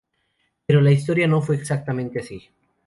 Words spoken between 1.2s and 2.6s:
no fue exactamente así.